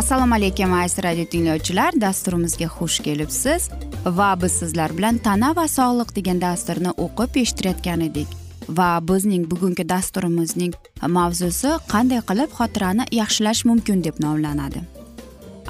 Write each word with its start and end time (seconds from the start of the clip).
assalomu 0.00 0.34
alaykum 0.34 0.72
aziz 0.72 1.04
radio 1.04 1.24
tinglovchilar. 1.24 1.92
Dasturimizga 2.00 2.66
xush 2.76 2.98
kelibsiz 3.06 3.68
va 4.18 4.28
biz 4.42 4.52
sizlar 4.52 4.90
bilan 4.98 5.18
tana 5.26 5.50
va 5.56 5.66
sog'liq 5.68 6.14
degan 6.18 6.38
dasturni 6.40 6.92
o'qib 7.04 7.36
eshittirayotgan 7.42 8.04
edik. 8.08 8.28
Va 8.78 8.88
bizning 9.08 9.44
bugungi 9.50 9.84
dasturimizning 9.88 10.72
mavzusi 11.16 11.74
qanday 11.92 12.22
qilib 12.30 12.54
xotirani 12.58 13.04
yaxshilash 13.20 13.62
mumkin 13.70 14.04
deb 14.06 14.16
nomlanadi. 14.24 14.80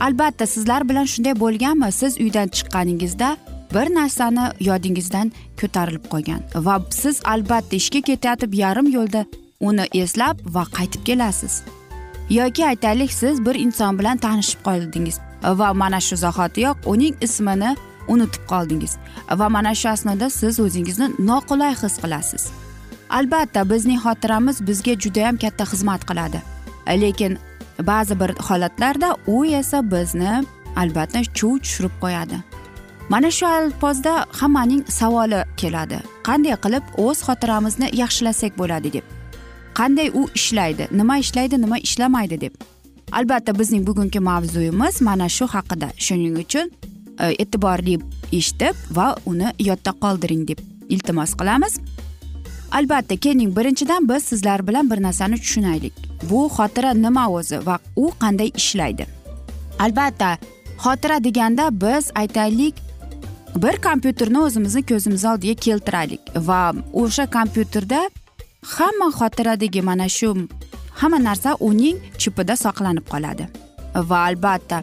Albatta 0.06 0.46
sizlar 0.54 0.88
bilan 0.88 1.10
shunday 1.12 1.34
bo'lganmi? 1.42 1.90
Siz 2.00 2.20
uydan 2.24 2.48
chiqqaningizda 2.56 3.28
bir 3.74 3.86
narsani 3.98 4.46
yodingizdan 4.68 5.34
ko'tarilib 5.60 6.06
qolgan 6.12 6.40
va 6.66 6.78
siz 7.02 7.20
albatta 7.34 7.76
ishga 7.82 8.00
ketayotib 8.08 8.54
yarim 8.62 8.94
yo'lda 8.96 9.26
uni 9.60 9.84
eslab 10.04 10.36
va 10.54 10.64
qaytib 10.78 11.02
kelasiz. 11.08 11.62
Yoki 12.30 12.66
aytaylik 12.66 13.12
siz 13.12 13.46
bir 13.46 13.54
inson 13.54 13.98
bilan 13.98 14.16
tanishib 14.16 14.60
qoldingiz 14.64 15.18
va 15.42 15.74
mana 15.74 16.00
shu 16.00 16.16
zahotiyoq 16.16 16.76
uning 16.86 17.14
ismini 17.20 17.76
unutib 18.08 18.44
qoldingiz 18.52 18.96
va 19.40 19.48
mana 19.48 19.74
shu 19.74 19.88
asnoda 19.88 20.30
siz 20.30 20.60
o'zingizni 20.60 21.06
noqulay 21.18 21.74
his 21.82 21.94
qilasiz. 22.02 22.42
Albatta 23.10 23.70
bizning 23.70 24.00
xotiramiz 24.04 24.66
bizga 24.68 24.94
judayam 25.04 25.36
katta 25.36 25.64
xizmat 25.72 26.02
qiladi. 26.10 26.40
Lekin 27.02 27.38
ba'zi 27.90 28.20
bir 28.20 28.30
holatlarda 28.48 29.16
u 29.26 29.44
esa 29.44 29.90
bizni 29.92 30.32
albatta 30.76 31.20
chuv 31.38 31.58
tushirib 31.58 31.94
qo'yadi. 32.02 32.36
Mana 33.08 33.30
shu 33.30 33.46
alpozda 33.46 34.26
hammaning 34.40 34.82
savoli 34.98 35.40
keladi. 35.56 35.98
Qanday 36.26 36.56
qilib 36.64 36.84
o'z 37.04 37.18
xotiramizni 37.26 37.86
yaxshilasak 38.02 38.52
bo'ladi 38.60 38.92
deb. 38.96 39.19
Qanday 39.74 40.10
u 40.14 40.28
ishlaydi? 40.34 40.88
Nima 40.90 41.18
ishlaydi 41.18 41.60
nima 41.62 41.78
ishlamaydi 41.78 42.40
deb. 42.40 42.54
Albatta 43.12 43.58
bizning 43.58 43.86
bugungi 43.86 44.20
mavzuyimiz 44.20 45.00
mana 45.02 45.28
shu 45.28 45.46
haqida. 45.46 45.88
Shuning 45.96 46.38
uchun 46.38 46.70
e, 47.18 47.34
e'tiborli 47.42 47.98
eshitib 48.32 48.74
va 48.90 49.16
uni 49.26 49.52
yodda 49.58 49.92
qoldiring 50.02 50.48
deb 50.48 50.58
iltimos 50.88 51.34
qilamiz. 51.34 51.80
Albatta 52.72 53.16
keling 53.16 53.56
birinchidan 53.56 54.08
biz 54.08 54.22
sizlar 54.24 54.66
bilan 54.68 54.90
bir 54.90 55.02
narsani 55.02 55.36
tushunaylik. 55.36 55.92
Bu 56.30 56.46
xotira 56.56 56.94
nima 56.94 57.28
o'zi 57.30 57.66
va 57.66 57.78
u 57.96 58.12
qanday 58.20 58.52
ishlaydi? 58.56 59.06
Albatta 59.78 60.38
xotira 60.78 61.24
deganda 61.24 61.68
biz 61.80 62.10
aytaylik 62.14 62.74
bir 63.56 63.76
kompyuterni 63.82 64.38
o'zimizni 64.38 64.82
ko'zimiz 64.86 65.24
oldiga 65.24 65.54
keltiraylik 65.54 66.20
va 66.48 66.72
o'sha 66.92 67.26
kompyuterda 67.30 68.10
hamma 68.62 69.10
xotiradagi 69.18 69.82
mana 69.82 70.08
shu 70.08 70.48
hamma 71.00 71.18
narsa 71.18 71.56
uning 71.60 71.98
chipida 72.18 72.56
saqlanib 72.56 73.06
qoladi. 73.12 73.48
Va 73.94 74.18
albatta 74.28 74.82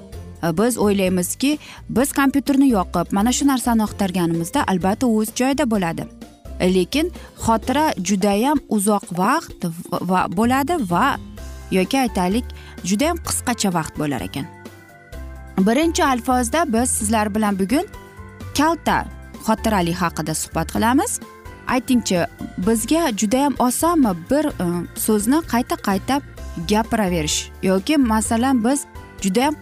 biz 0.60 0.78
o'ylaymizki 0.78 1.58
biz 1.90 2.14
kompyuterni 2.20 2.70
yoqib 2.72 3.14
mana 3.18 3.32
shu 3.38 3.48
narsani 3.48 3.84
axtarganimizda 3.88 4.64
albatta 4.72 5.08
u 5.08 5.22
o'z 5.22 5.30
joyida 5.40 5.66
bo'ladi. 5.74 6.04
Lekin 6.76 7.12
xotira 7.46 7.86
judayam 8.08 8.60
uzoq 8.76 9.06
vaqt 9.22 9.70
va 10.12 10.22
bo'ladi 10.38 10.76
va 10.92 11.06
yoki 11.72 11.98
aytaylik 12.06 12.46
judayam 12.90 13.18
qisqacha 13.28 13.74
vaqt 13.78 13.94
bo'lar 14.02 14.22
ekan. 14.30 14.46
Birinchi 15.68 16.04
alfozda 16.04 16.74
biz 16.74 16.90
sizlar 16.90 17.36
bilan 17.36 17.60
bugun 17.60 17.86
kalta 18.58 18.98
xotiralik 19.46 19.98
haqida 20.04 20.34
suhbat 20.44 20.68
qilamiz. 20.76 21.12
Aytingchi 21.68 22.26
bizga 22.58 23.12
judayam 23.18 23.54
osonmi 23.60 24.12
bir 24.32 24.46
e, 24.46 24.68
so'zni 24.96 25.40
qayta 25.54 25.76
qayta 25.88 26.22
gapiraverish 26.70 27.50
yoki 27.64 27.98
masalan 27.98 28.64
biz 28.64 28.80
judayam 29.22 29.56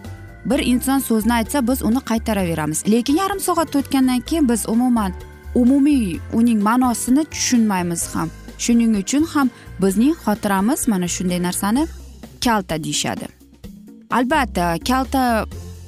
bir 0.44 0.58
inson 0.58 0.98
so'zni 0.98 1.32
aytsa 1.32 1.68
biz 1.68 1.82
uni 1.82 1.98
qaytaraveramiz. 2.10 2.90
Lekin 2.90 3.16
yarim 3.16 3.40
soat 3.40 3.76
o'tgandan 3.76 4.20
keyin 4.20 4.48
biz 4.48 4.68
umuman 4.68 5.12
umumiy 5.54 6.18
uning 6.32 6.62
ma'nosini 6.62 7.24
tushunmaymiz 7.24 8.14
ham. 8.14 8.30
Shuning 8.58 8.96
uchun 9.02 9.24
ham 9.24 9.50
bizning 9.82 10.14
xotiramiz 10.24 10.88
mana 10.88 11.08
shunday 11.08 11.42
narsani 11.42 11.86
kalta 12.44 12.84
deyishadi. 12.84 13.26
Albatta 14.10 14.78
kalta 14.88 15.46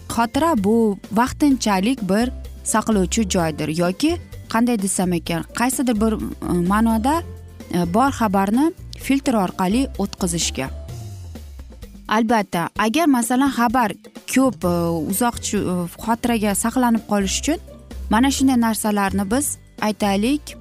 xotira 0.09 0.65
bu 0.65 0.99
vaqtinchalik 1.13 1.99
bir 2.11 2.27
saqlovchi 2.65 3.23
joydir 3.35 3.69
yoki 3.83 4.17
qanday 4.53 4.79
desam 4.81 5.13
ekan? 5.13 5.47
Qaysidir 5.59 5.97
bir 6.03 6.17
e, 6.19 6.53
ma'noda 6.73 7.21
e, 7.73 7.85
bor 7.95 8.13
xabarni 8.21 8.71
filtr 9.07 9.39
orqali 9.45 9.87
o'tkazishga. 10.03 10.69
Albatta 12.09 12.69
agar 12.79 13.07
masalan 13.07 13.53
xabar 13.59 13.95
ko'p 14.33 14.65
e, 14.65 14.75
uzoq 15.13 15.37
xotiraga 16.05 16.55
saqlanib 16.65 17.05
qolish 17.11 17.41
uchun 17.43 17.61
mana 18.11 18.31
shunday 18.31 18.59
narsalarni 18.67 19.25
biz 19.35 19.57
aytaylik. 19.81 20.57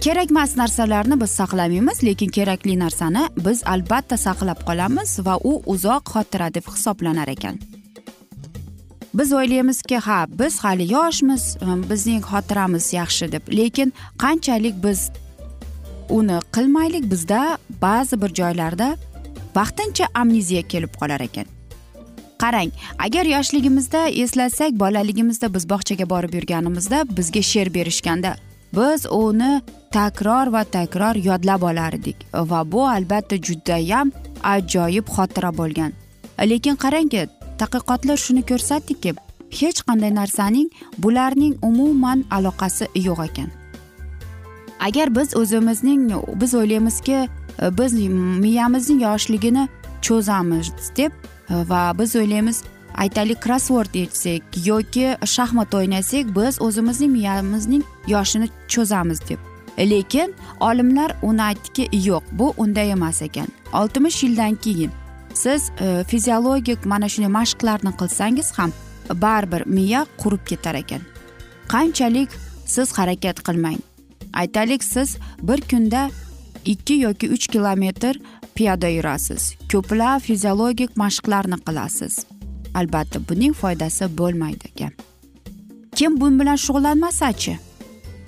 Kerakmas 0.00 0.56
narsalarni 0.56 1.20
biz 1.20 1.30
saqlamaymiz 1.40 1.98
lekin 2.04 2.30
kerakli 2.36 2.78
narsani 2.84 3.26
biz 3.46 3.60
albatta 3.72 4.16
saqlab 4.16 4.64
qolamiz 4.68 5.18
va 5.26 5.34
u 5.50 5.52
uzoq 5.74 6.14
xotira 6.14 6.48
deb 6.54 6.64
hisoblanar 6.72 7.28
ekan. 7.28 7.60
Biz 9.14 9.32
o'ylaymizki 9.32 9.96
ha 9.98 10.26
biz 10.28 10.58
hali 10.64 10.92
yoshmiz 10.92 11.56
e, 11.56 11.90
bizning 11.90 12.22
xotiramiz 12.24 12.92
yaxshi 12.92 13.32
deb. 13.32 13.42
Lekin 13.56 13.92
qanchalik 14.18 14.74
biz 14.84 15.10
uni 16.08 16.38
qilmaylik 16.52 17.10
bizda 17.10 17.58
ba'zi 17.82 18.22
bir 18.22 18.34
joylarda 18.34 18.96
vaqtincha 19.56 20.06
amniziya 20.14 20.62
kelib 20.68 20.94
qolar 21.00 21.20
ekan. 21.20 21.46
Qarang 22.42 22.70
agar 22.98 23.24
yoshligimizda 23.24 24.08
eslasak 24.08 24.72
bolaligimizda 24.72 25.54
biz 25.54 25.68
bog'chaga 25.68 26.10
borib 26.10 26.34
yurganimizda 26.34 27.04
bizga 27.16 27.42
she'r 27.42 27.74
berishganda 27.74 28.34
biz 28.76 29.06
uni 29.06 29.62
takror 29.90 30.52
va 30.52 30.64
takror 30.64 31.14
yodlab 31.14 31.62
olardik 31.62 32.16
va 32.34 32.72
bu 32.72 32.88
albatta 32.88 33.36
judayam 33.36 34.12
ajoyib 34.42 35.06
xotira 35.16 35.50
bo'lgan. 35.58 35.92
Lekin 36.50 36.76
qarangki 36.76 37.26
tadqiqotlar 37.60 38.18
shuni 38.24 38.42
ko'rsatdiki 38.50 39.14
hech 39.60 39.80
qanday 39.88 40.12
narsaning 40.20 40.68
bularning 40.98 41.54
umuman 41.68 42.24
aloqasi 42.36 42.84
yo'q 43.06 43.20
ekan. 43.28 43.50
Agar 44.86 45.14
biz 45.16 45.36
o'zimizning 45.36 46.02
biz 46.40 46.54
o'ylaymizki 46.54 47.28
biz 47.78 47.92
miyamizning 48.44 49.02
yoshligini 49.02 49.68
cho'zamiz 50.06 50.72
deb 50.96 51.12
va 51.70 51.82
biz 51.98 52.16
o'ylaymiz 52.16 52.62
aytaylik 52.94 53.40
krossvord 53.44 53.94
yechsak 53.94 54.42
yoki 54.66 55.06
shaxmat 55.34 55.74
o'ynasak 55.74 56.24
biz 56.36 56.62
o'zimizning 56.66 57.12
miyamizning 57.12 57.82
yoshini 58.14 58.48
cho'zamiz 58.68 59.20
deb. 59.28 59.38
Lekin 59.78 60.34
olimlar 60.60 61.16
uni 61.22 61.42
aytdiki 61.42 61.84
yo'q 62.08 62.24
bu 62.32 62.54
unday 62.56 62.90
emas 62.90 63.22
ekan. 63.22 63.48
Oltmish 63.72 64.22
yildan 64.22 64.54
keyin 64.54 64.90
siz 65.34 65.70
e, 65.80 66.04
fiziologik 66.08 66.86
mana 66.86 67.08
shunday 67.08 67.32
mashqlarni 67.38 67.92
qilsangiz 68.00 68.52
ham 68.58 68.72
baribir 69.24 69.66
miya 69.66 70.06
qurib 70.22 70.42
ketar 70.50 70.74
ekan. 70.74 71.02
Qanchalik 71.72 72.30
siz 72.66 72.92
harakat 72.98 73.42
qilmang? 73.46 73.78
Aytaylik 74.32 74.84
siz 74.84 75.16
bir 75.42 75.60
kunda 75.70 76.10
ikki 76.64 76.94
yoki 77.06 77.30
uch 77.34 77.46
kilometr 77.52 78.20
piyoda 78.54 78.88
yurasiz. 78.88 79.54
Ko'plab 79.72 80.20
fiziologik 80.20 80.96
mashqlarni 80.96 81.58
qilasiz. 81.66 82.24
Albatta 82.74 83.18
buning 83.28 83.54
foydasi 83.62 84.04
bo'lmaydi 84.18 84.66
ekan 84.74 84.92
kim 86.00 86.20
bu 86.20 86.28
bilan 86.40 86.56
shug'ullanmasachi? 86.56 87.58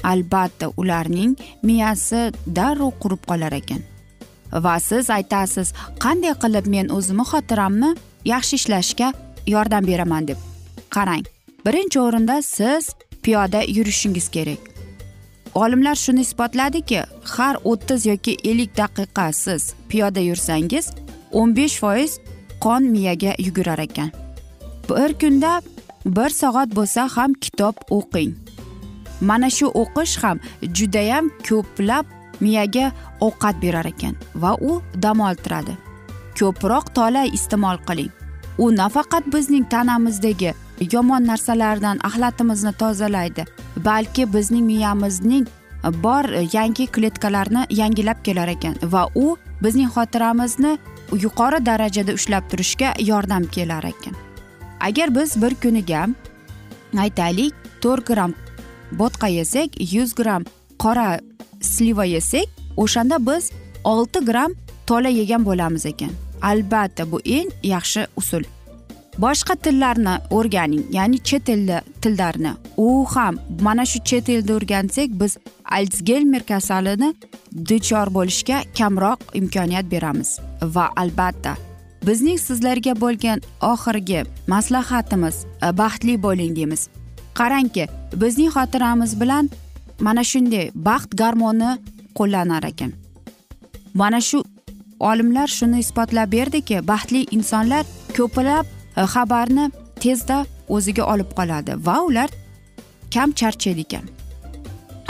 Albatta 0.04 0.66
ularning 0.76 1.32
miyasi 1.62 2.20
darrov 2.56 2.92
qurib 3.02 3.22
qolar 3.30 3.54
ekan. 3.60 3.80
Va 4.52 4.80
siz 4.80 5.10
aytasiz 5.10 5.72
qanday 6.04 6.34
qilib 6.42 6.66
men 6.74 6.88
o'zimni 6.96 7.24
xotiramni 7.32 7.90
yaxshi 8.24 8.54
ishlashga 8.60 9.12
yordam 9.46 9.86
beraman 9.86 10.28
deb 10.28 10.38
qarang. 10.90 11.24
Birinchi 11.66 12.00
o'rinda 12.00 12.42
siz 12.42 12.90
piyoda 13.22 13.62
yurishingiz 13.76 14.28
kerak. 14.28 14.58
Olimlar 15.54 15.94
shuni 15.94 16.20
isbotladiki 16.20 17.00
har 17.36 17.56
o'ttiz 17.64 18.06
yoki 18.06 18.36
ellik 18.44 18.76
daqiqa 18.76 19.32
siz 19.32 19.74
piyoda 19.88 20.20
yursangiz 20.20 20.90
o'n 21.32 21.56
besh 21.56 21.76
foiz 21.80 22.18
qon 22.60 22.82
miyaga 22.94 23.32
yugurar 23.38 23.78
ekan. 23.78 24.10
Bir 24.88 25.14
kunda 25.20 25.62
bir 26.06 26.30
soat 26.30 26.70
bo'lsa 26.76 27.08
ham 27.16 27.32
kitob 27.34 27.76
o'qing. 27.90 28.32
Mana 29.20 29.50
shu 29.50 29.66
o'qish 29.82 30.16
ham 30.22 30.40
judayam 30.78 31.30
ko'plab 31.48 32.06
miyaga 32.44 32.90
ovqat 33.26 33.62
berar 33.62 33.86
ekan 33.92 34.18
va 34.34 34.52
u 34.60 34.80
dam 35.02 35.20
oltiradi. 35.28 35.76
Ko'proq 36.38 36.92
tola 36.96 37.24
iste'mol 37.38 37.78
qiling. 37.88 38.10
U 38.58 38.70
nafaqat 38.76 39.24
bizning 39.34 39.64
tanamizdagi 39.72 40.52
yomon 40.92 41.26
narsalardan 41.30 41.98
axlatimizni 42.08 42.72
tozalaydi 42.72 43.44
balki 43.76 44.26
bizning 44.32 44.64
miyamizning 44.66 45.46
bor 46.04 46.24
yangi 46.52 46.86
kletkalarni 46.86 47.66
yangilab 47.70 48.22
kelar 48.24 48.48
ekan 48.48 48.76
va 48.82 49.06
u 49.14 49.36
bizning 49.62 49.90
xotiramizni 49.94 50.78
yuqori 51.24 51.66
darajada 51.66 52.12
ushlab 52.12 52.48
turishga 52.50 52.94
yordam 53.00 53.44
kelar 53.46 53.84
ekan. 53.84 54.14
Agar 54.80 55.14
biz 55.14 55.42
bir 55.42 55.54
kuniga 55.54 56.06
aytaylik 56.98 57.54
to'rt 57.80 58.06
gramm 58.06 58.34
bo'tqa 58.98 59.28
yesak 59.28 59.80
yuz 59.94 60.14
gramm 60.14 60.44
qora 60.78 61.20
sliva 61.60 62.04
yesak 62.04 62.48
o'shanda 62.76 63.16
biz 63.26 63.50
olti 63.84 64.18
gramm 64.18 64.52
tola 64.86 65.08
yegan 65.08 65.44
bo'lamiz 65.44 65.86
ekan. 65.86 66.10
Albatta 66.42 67.12
bu 67.12 67.20
eng 67.24 67.50
yaxshi 67.62 68.06
usul. 68.16 68.44
Boshqa 69.18 69.54
tillarni 69.64 70.14
o'rganing 70.30 70.84
ya'ni 70.90 71.18
chet 71.28 71.48
elda 71.48 71.82
tillarni. 72.02 72.52
U 72.76 73.04
ham 73.14 73.38
mana 73.60 73.84
shu 73.86 73.98
chet 74.04 74.28
elda 74.28 74.54
o'rgansak 74.54 75.08
biz 75.20 75.36
alsgelmer 75.64 76.42
kasalini 76.42 77.14
duchor 77.68 78.08
bo'lishga 78.16 78.62
kamroq 78.78 79.20
imkoniyat 79.40 79.86
beramiz. 79.90 80.38
Va 80.62 80.86
albatta 80.96 81.56
bizning 82.06 82.38
sizlarga 82.38 82.94
bo'lgan 83.00 83.42
oxirgi 83.72 84.24
maslahatimiz 84.48 85.36
baxtli 85.80 86.22
bo'ling 86.22 86.56
deymiz. 86.56 86.88
Qarangki 87.38 87.84
bizning 88.22 88.50
xotiramiz 88.56 89.20
bilan 89.20 89.50
mana 90.06 90.22
shunday 90.30 90.70
baxt 90.74 91.10
garmoni 91.20 91.70
qo'llanar 92.18 92.64
ekan. 92.70 92.92
Mana 93.94 94.20
shu 94.28 94.42
olimlar 95.10 95.48
shuni 95.58 95.78
isbotlab 95.84 96.32
berdiki 96.36 96.80
baxtli 96.90 97.20
insonlar 97.36 97.84
ko'plab 98.16 98.66
e, 98.96 99.02
xabarni 99.14 99.70
tezda 100.02 100.38
o'ziga 100.74 101.04
olib 101.12 101.30
qoladi 101.38 101.78
va 101.86 101.96
ular 102.08 102.30
kam 103.14 103.32
charchaydi 103.40 103.86
ekan. 103.86 104.04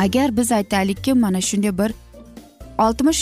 Agar 0.05 0.37
biz 0.37 0.53
aytaylikki 0.59 1.15
mana 1.25 1.41
shunday 1.49 1.73
bir 1.81 1.91
oltmish 2.85 3.21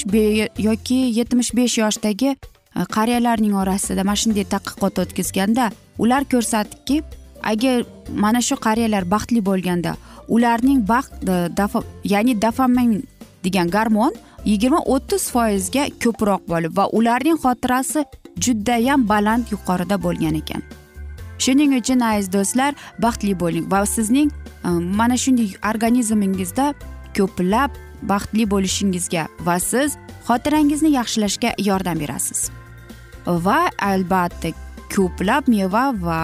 yoki 0.69 1.01
yetmish 1.19 1.55
besh 1.59 1.79
yoshdagi 1.85 2.31
e, 2.79 2.81
qariyalarning 2.97 3.55
orasida 3.63 4.05
mana 4.05 4.21
shunday 4.23 4.47
tadqiqot 4.55 5.03
o'tkazganda 5.03 5.71
ular 5.99 6.23
ko'rsatdiki 6.33 7.03
agar 7.53 7.85
mana 8.25 8.41
shu 8.49 8.57
qariyalar 8.67 9.05
baxtli 9.15 9.41
bo'lganda 9.51 9.97
ularning 10.35 10.81
baxt 10.89 11.13
e, 11.29 11.69
ya'ni 12.13 12.35
dofamin 12.43 13.03
degan 13.45 13.71
garmon 13.71 14.13
yigirma 14.45 14.81
o'ttiz 14.95 15.29
foizga 15.35 15.85
ko'proq 16.03 16.43
bo'lib 16.53 16.77
va 16.79 16.85
ularning 16.99 17.39
xotirasi 17.45 18.05
judayam 18.45 19.09
baland 19.09 19.45
yuqorida 19.53 19.97
bo'lgan 20.05 20.35
ekan. 20.43 20.63
Shuning 21.39 21.73
uchun 21.81 22.01
aziz 22.01 22.33
do'stlar 22.33 22.73
baxtli 23.05 23.35
bo'ling 23.43 23.67
va 23.73 23.85
sizning 23.87 24.31
e, 24.65 24.69
mana 24.99 25.17
shunday 25.25 25.51
organizmingizda 25.71 26.67
ko'plab 27.17 27.71
baxtli 28.03 28.45
bo'lishingizga 28.53 29.27
va 29.47 29.57
siz 29.71 29.97
xotirangizni 30.29 30.91
yaxshilashga 30.99 31.51
yordam 31.69 31.99
berasiz. 32.03 32.51
Va 33.27 33.61
albatta 33.93 34.53
ko'plab 34.95 35.49
meva 35.49 35.85
va 36.07 36.21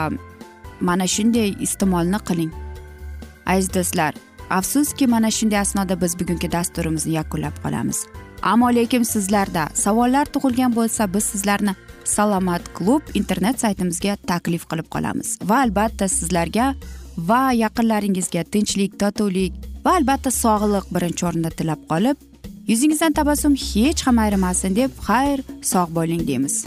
mana 0.80 1.06
shunday 1.14 1.54
iste'molni 1.66 2.20
qiling. 2.28 2.65
Aziz 3.46 3.68
do'stlar 3.74 4.14
afsuski 4.50 5.06
mana 5.06 5.30
shunday 5.30 5.58
asnoda 5.58 6.00
biz 6.00 6.18
bugungi 6.20 6.52
dasturimizni 6.52 7.12
yakunlab 7.12 7.56
qolamiz. 7.64 8.06
Ammo 8.42 8.68
lekin 8.74 9.02
sizlarda 9.02 9.68
savollar 9.74 10.26
tug'ilgan 10.34 10.74
bo'lsa 10.76 11.14
biz 11.14 11.24
sizlarni 11.24 11.74
salomat 12.04 12.62
klub 12.74 13.02
internet 13.14 13.60
saytimizga 13.60 14.16
taklif 14.26 14.68
qilib 14.70 14.88
qolamiz. 14.94 15.38
Va 15.48 15.60
albatta 15.64 16.08
sizlarga 16.08 16.74
va 17.16 17.52
yaqinlaringizga 17.52 18.44
tinchlik 18.44 18.98
totuvlik 19.00 19.52
va 19.84 19.96
albatta 19.98 20.30
sog'lik 20.30 20.86
birinchi 20.94 21.26
o'rinda 21.28 21.50
tilab 21.58 21.80
qolib 21.92 22.16
yuzingizdan 22.70 23.12
tabassum 23.12 23.54
hech 23.68 24.06
ham 24.06 24.18
ayrimasin 24.18 24.76
deb 24.76 24.90
xayr 25.08 25.38
sog' 25.72 25.94
bo'ling 25.98 26.26
deymiz. 26.28 26.66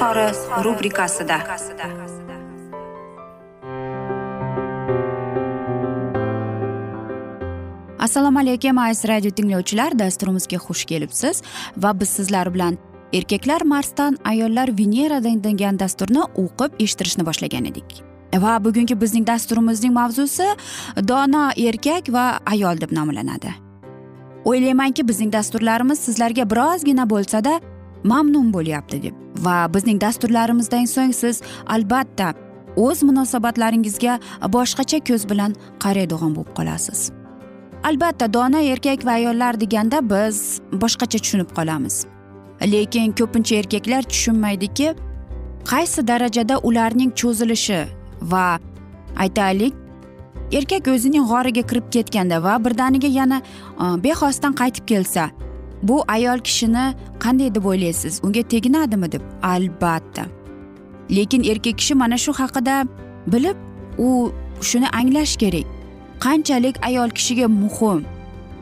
izhori 0.00 0.64
rubrikasida. 0.64 1.38
Assalomu 7.98 8.38
alaykum 8.38 8.78
aziz 8.78 9.08
radio 9.08 9.30
tinglovchilar 9.30 9.98
dasturimizga 9.98 10.56
xush 10.56 10.84
kelibsiz 10.84 11.42
va 11.76 12.00
biz 12.00 12.08
sizlar 12.08 12.54
bilan 12.54 12.78
erkaklar 13.12 13.62
marsdan 13.62 14.16
ayollar 14.24 14.68
veneradan 14.78 15.44
degan 15.44 15.78
dasturni 15.78 16.22
o'qib 16.44 16.80
eshittirishni 16.84 17.26
boshlagan 17.26 17.64
edik. 17.64 18.02
Va 18.34 18.64
bugungi 18.64 19.00
bizning 19.00 19.26
dasturimizning 19.26 19.92
mavzusi 19.92 20.46
dono 21.08 21.50
erkak 21.56 22.08
va 22.08 22.38
ayol 22.46 22.80
deb 22.80 22.92
nomlanadi. 22.92 23.52
O'ylaymanki 24.44 25.08
bizning 25.08 25.32
dasturlarimiz 25.32 25.98
sizlarga 25.98 26.50
birozgina 26.50 27.10
bo'lsada 27.10 27.60
mamnun 28.04 28.52
bo'lyapti 28.52 29.02
deb. 29.02 29.14
Va 29.44 29.68
bizning 29.74 30.00
dasturlarimizdan 30.00 30.84
so'ng 30.84 31.12
siz 31.12 31.42
albatta 31.66 32.34
o'z 32.76 33.02
munosabatlaringizga 33.02 34.18
boshqacha 34.56 35.00
ko'z 35.08 35.26
bilan 35.30 35.56
qaraydigan 35.84 36.36
bo'lib 36.36 36.54
qolasiz. 36.58 37.10
Albatta 37.84 38.32
dona 38.32 38.60
erkak 38.60 39.06
va 39.06 39.12
ayollar 39.20 39.60
deganda 39.60 40.00
biz 40.10 40.60
boshqacha 40.72 41.18
tushunib 41.18 41.50
qolamiz. 41.58 42.04
Lekin 42.72 43.12
ko'pincha 43.18 43.54
erkaklar 43.62 44.02
tushunmaydiki 44.02 44.94
qaysi 45.70 46.06
darajada 46.08 46.58
ularning 46.58 47.12
cho'zilishi 47.20 47.80
va 48.32 48.58
aytaylik 49.16 49.74
erkak 50.52 50.88
o'zining 50.94 51.24
g'origa 51.32 51.62
kirib 51.70 51.86
ketganda 51.96 52.42
va 52.42 52.54
birdaniga 52.64 53.08
yana 53.08 53.38
e, 53.40 53.84
bexosdan 54.04 54.52
qaytib 54.60 54.86
kelsa 54.92 55.30
bu 55.82 56.04
ayol 56.08 56.38
kishini 56.38 56.94
qanday 57.24 57.54
deb 57.54 57.64
o'ylaysiz? 57.64 58.20
Unga 58.24 58.42
teginadimi 58.42 59.12
deb? 59.12 59.22
Albatta. 59.42 60.24
Lekin 61.10 61.42
erkak 61.42 61.78
kishi 61.78 61.94
mana 61.94 62.18
shu 62.18 62.32
haqida 62.32 62.86
bilib 63.26 63.56
u 63.98 64.32
shuni 64.62 64.88
anglash 64.88 65.36
kerak. 65.36 65.66
Qanchalik 66.20 66.76
ayol 66.86 67.10
kishiga 67.10 67.46
muhim? 67.46 68.04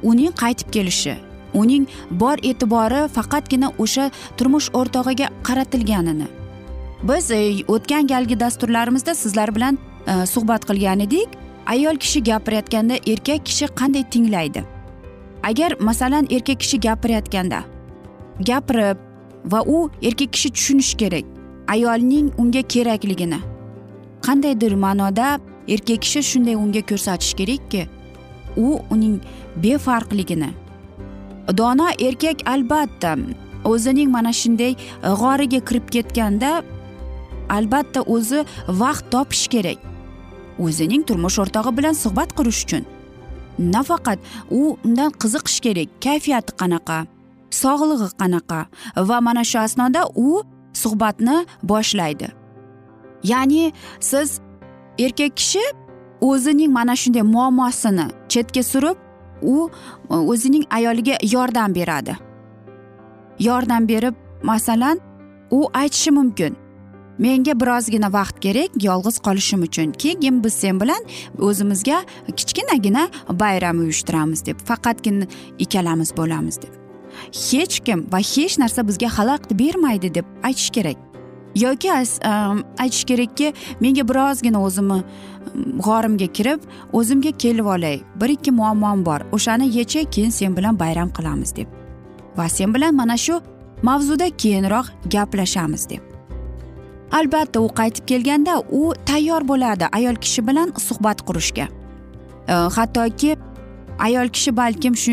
Uning 0.02 0.32
qaytib 0.42 0.70
kelishi 0.70 1.16
uning 1.54 1.86
bor 2.10 2.36
e'tibori 2.42 3.02
faqatgina 3.16 3.72
o'sha 3.84 4.10
turmush 4.36 4.70
o'rtog'iga 4.80 5.28
qaratilganini. 5.48 6.28
Biz 7.08 7.30
e, 7.30 7.40
o'tgan 7.74 8.06
galgi 8.06 8.40
dasturlarimizda 8.40 9.14
sizlar 9.14 9.54
bilan 9.54 9.78
e, 10.06 10.26
suhbat 10.26 10.66
qilgan 10.68 11.00
edik. 11.06 11.28
Ayol 11.66 11.96
kishi 11.96 12.22
gapirayotganda 12.24 12.96
erkak 13.06 13.46
kishi 13.46 13.66
qanday 13.80 14.04
tinglaydi? 14.10 14.64
Agar 15.50 15.70
masalan 15.88 16.26
erkak 16.36 16.60
kishi 16.64 16.80
gapirayotganda 16.86 17.60
gapirib 18.48 18.98
va 19.52 19.60
u 19.76 19.78
erkak 20.02 20.32
kishi 20.32 20.50
tushunishi 20.56 20.96
kerak 21.02 21.26
ayolning 21.74 22.32
unga 22.42 22.62
kerakligini 22.74 23.40
qandaydir 24.26 24.74
ma'noda 24.84 25.28
erkak 25.74 26.02
kishi 26.04 26.22
shunday 26.30 26.56
unga 26.64 26.82
ko'rsatish 26.90 27.32
kerakki 27.40 27.82
u 28.56 28.80
uning 28.90 29.20
befarqligini. 29.62 30.50
Dono 31.58 31.88
erkak 31.98 32.42
albatta 32.46 33.16
o'zining 33.64 34.10
mana 34.10 34.32
shunday 34.32 34.74
g'origa 35.02 35.60
kirib 35.68 35.86
ketganda 35.94 36.62
albatta 37.48 38.00
o'zi 38.16 38.44
vaqt 38.68 39.10
topish 39.10 39.46
kerak. 39.54 39.78
O'zining 40.58 41.02
turmush 41.08 41.38
o'rtog'i 41.42 41.76
bilan 41.78 41.94
suhbat 42.04 42.34
qurish 42.38 42.64
uchun. 42.64 42.84
Nafaqat 43.58 44.18
u 44.50 44.76
undan 44.84 45.10
qiziqish 45.20 45.60
kerak 45.64 45.88
kayfiyati 46.04 46.52
qanaqa 46.60 46.98
sog'lig'i 47.62 48.08
qanaqa 48.20 48.60
va 49.08 49.20
mana 49.20 49.42
shu 49.50 49.58
asnoda 49.58 50.02
u 50.26 50.42
suhbatni 50.82 51.36
boshlaydi. 51.70 52.28
Ya'ni 53.30 53.72
siz 54.00 54.40
erkak 54.98 55.36
kishi 55.36 55.64
o'zining 56.20 56.72
mana 56.78 56.94
shunday 57.00 57.22
muammosini 57.34 58.06
chetga 58.32 58.62
surib 58.62 58.96
u 59.42 59.70
o'zining 60.32 60.64
ayoliga 60.70 61.16
yordam 61.34 61.74
beradi. 61.74 62.14
Yordam 63.38 63.88
berib 63.88 64.14
masalan 64.42 64.96
u 65.50 65.68
aytishi 65.74 66.10
mumkin 66.10 66.56
menga 67.18 67.60
birozgina 67.60 68.12
vaqt 68.12 68.40
kerak 68.40 68.70
yolg'iz 68.82 69.18
qolishim 69.26 69.62
uchun. 69.62 69.92
Keyin 69.92 70.44
biz 70.44 70.54
sen 70.54 70.80
bilan 70.80 71.02
o'zimizga 71.38 72.02
kichkinagina 72.36 73.08
bayram 73.30 73.78
uyushtiramiz 73.78 74.46
deb 74.46 74.58
faqatgina 74.68 75.26
ikkalamiz 75.58 76.16
bo'lamiz 76.16 76.62
deb. 76.62 76.72
Hech 77.50 77.80
kim 77.86 78.06
va 78.12 78.18
hech 78.18 78.58
narsa 78.58 78.86
bizga 78.88 79.08
xalaqit 79.18 79.58
bermaydi 79.58 80.14
deb 80.14 80.26
aytish 80.42 80.70
kerak. 80.70 80.96
Yoki 81.56 81.92
aytish 82.78 83.04
kerakki 83.04 83.52
menga 83.80 84.08
birozgina 84.08 84.62
o'zimni 84.62 85.02
g'orimga 85.86 86.28
kirib 86.32 86.60
o'zimga 86.92 87.30
kelib 87.30 87.66
olay. 87.66 88.00
Bir 88.20 88.28
ikki 88.36 88.50
muammom 88.50 89.06
bor. 89.06 89.20
O'shani 89.32 89.76
yechay 89.78 90.04
keyin 90.04 90.30
sen 90.30 90.56
bilan 90.56 90.78
bayram 90.78 91.10
qilamiz 91.10 91.56
deb. 91.56 91.68
Va 92.36 92.48
sen 92.48 92.74
bilan 92.74 92.94
mana 92.94 93.16
shu 93.16 93.40
mavzuda 93.82 94.30
keyinroq 94.42 94.86
gaplashamiz 95.14 95.90
deb. 95.90 96.07
Albatta 97.12 97.60
u 97.60 97.68
qaytib 97.68 98.06
kelganda 98.06 98.62
u 98.70 98.92
tayyor 99.06 99.48
bo'ladi 99.48 99.86
ayol 99.92 100.16
kishi 100.16 100.46
bilan 100.46 100.72
suhbat 100.88 101.22
qurishga. 101.28 101.68
E, 102.48 102.52
hattoki 102.52 103.36
ayol 103.98 104.28
kishi 104.28 104.56
balkim 104.56 104.96
shu 104.96 105.12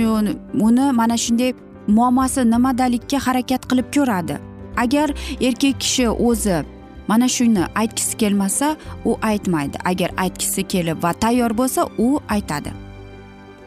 uni 0.67 0.91
mana 0.91 1.17
shunday 1.17 1.53
muammosi 1.87 2.45
nimadalikka 2.51 3.19
harakat 3.27 3.67
qilib 3.69 3.91
ko'radi. 3.95 4.37
Agar 4.77 5.09
erkak 5.41 5.79
kishi 5.79 6.07
o'zi 6.09 6.63
mana 7.07 7.27
shuni 7.29 7.63
aytgisi 7.75 8.17
kelmasa 8.17 8.75
u 9.05 9.17
aytmaydi. 9.21 9.77
Agar 9.85 10.09
aytgisi 10.17 10.63
kelib 10.63 11.03
va 11.03 11.13
tayyor 11.13 11.57
bo'lsa 11.57 11.87
u 11.97 12.19
aytadi. 12.29 12.73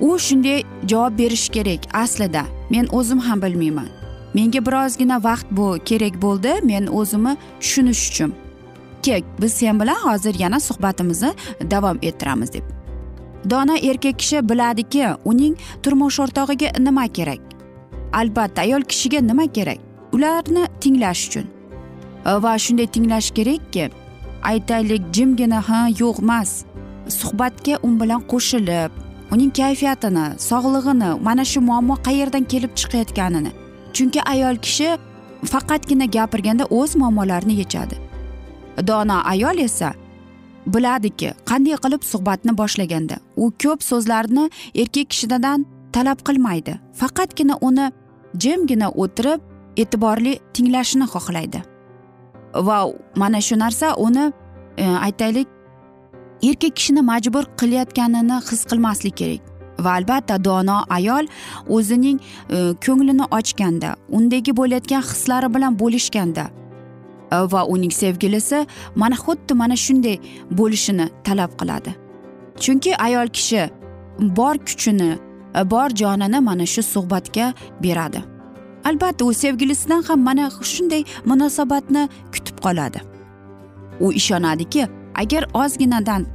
U 0.00 0.18
shunday 0.18 0.62
javob 0.87 1.18
berishi 1.18 1.50
kerak 1.52 1.80
aslida. 1.92 2.44
Men 2.70 2.87
o'zim 2.92 3.18
ham 3.18 3.42
bilmayman. 3.42 3.98
Menga 4.35 4.66
birozgina 4.66 5.25
vaqt 5.25 5.47
bu 5.50 5.76
kerak 5.85 6.23
bo'ldi 6.23 6.52
men 6.64 6.87
o'zimni 6.87 7.37
tushunish 7.61 8.11
uchun. 8.11 8.35
Kel 9.02 9.23
biz 9.42 9.52
sen 9.52 9.80
bilan 9.80 9.94
hozir 9.94 10.35
yana 10.38 10.61
suhbatimizni 10.61 11.32
davom 11.70 11.99
ettiramiz 12.02 12.52
deb. 12.52 12.62
Dono 13.50 13.76
erkak 13.76 14.18
kishi 14.18 14.49
biladiki 14.49 15.06
uning 15.25 15.56
turmush 15.82 16.20
o'rtog'iga 16.20 16.68
nima 16.78 17.06
kerak? 17.08 17.40
Albatta 18.12 18.62
ayol 18.62 18.82
kishiga 18.82 19.20
nima 19.20 19.47
kerak? 19.47 19.78
Ularni 20.12 20.66
tinglash 20.80 21.28
uchun. 21.28 21.47
E, 22.26 22.30
va 22.42 22.58
shunday 22.58 22.87
tinglash 22.87 23.30
kerakki 23.30 23.90
aytaylik 24.42 25.02
jimgina 25.12 25.61
ha 25.68 25.88
yo'q 26.00 26.23
emas. 26.23 26.64
Suhbatga 27.08 27.78
u 27.82 27.88
bilan 28.00 28.23
qo'shilib 28.32 28.90
uning 29.32 29.50
kayfiyatini 29.61 30.26
sog'lig'ini 30.49 31.11
mana 31.26 31.44
shu 31.44 31.61
muammo 31.61 31.94
qayerdan 32.06 32.44
kelib 32.52 32.73
chiqayotganini 32.80 33.52
chunki 33.92 34.21
ayol 34.33 34.57
kishi 34.57 34.88
faqatgina 35.52 36.07
gapirganda 36.16 36.64
o'z 36.71 36.97
muammolarini 36.97 37.54
yechadi. 37.62 37.97
Dono 38.88 39.23
ayol 39.25 39.59
esa 39.59 39.92
biladiki 40.66 41.33
qanday 41.50 41.76
qilib 41.85 42.02
suhbatni 42.12 42.52
boshlaganda 42.61 43.16
u 43.37 43.50
ko'p 43.62 43.83
so'zlarni 43.90 44.45
erkak 44.75 45.11
kishidan 45.12 45.66
talab 45.92 46.18
qilmaydi. 46.28 46.78
Faqatgina 47.00 47.54
uni 47.68 47.87
jimgina 48.42 48.88
o'tirib 49.02 49.40
e'tiborli 49.83 50.38
tinglashini 50.54 51.07
xohlaydi. 51.14 51.61
Va 52.66 52.78
mana 53.16 53.40
shu 53.40 53.57
narsa 53.64 53.95
uni 54.07 54.33
e, 54.76 54.85
aytaylik 55.07 55.49
erkak 56.42 56.76
kishini 56.76 57.02
majbur 57.11 57.45
qilayotganini 57.61 58.37
his 58.50 58.64
qilmaslik 58.71 59.16
kerak. 59.21 59.48
Va 59.78 59.92
albatta 59.92 60.44
dono 60.44 60.85
ayol 60.90 61.26
o'zining 61.68 62.20
e, 62.50 62.56
ko'nglini 62.87 63.25
ochganda 63.38 63.97
undagi 64.08 64.56
bo'layotgan 64.56 65.02
hislari 65.11 65.54
bilan 65.54 65.78
bo'lishganda 65.82 66.44
e, 67.32 67.37
va 67.52 67.64
uning 67.75 67.92
sevgilisi 67.92 68.66
mana 68.94 69.16
xuddi 69.25 69.54
mana 69.54 69.76
shunday 69.76 70.16
bo'lishini 70.50 71.06
talab 71.25 71.52
qiladi. 71.61 71.90
Chunki 72.62 72.97
ayol 72.97 73.28
kishi 73.37 73.70
bor 74.38 74.54
kuchini 74.68 75.11
e, 75.58 75.70
bor 75.70 75.88
jonini 76.00 76.40
mana 76.40 76.66
shu 76.66 76.82
suhbatga 76.82 77.54
beradi. 77.82 78.23
Albatta 78.85 79.25
u 79.25 79.35
sevgilisidan 79.35 80.02
ham 80.02 80.20
mana 80.20 80.50
shunday 80.73 81.04
munosabatni 81.25 82.08
kutib 82.32 82.56
qoladi. 82.64 83.00
U 84.00 84.12
ishonadiki 84.12 84.88
agar 85.14 85.44
ozginadan 85.54 86.26